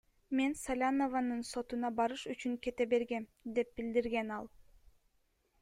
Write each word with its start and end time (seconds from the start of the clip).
Мен 0.37 0.53
Салянованын 0.61 1.43
сотуна 1.51 1.91
барыш 1.99 2.23
үчүн 2.33 2.57
кете 2.63 2.89
бергем,— 2.95 3.31
деп 3.59 3.73
билдирген 3.81 4.37
ал. 4.41 4.53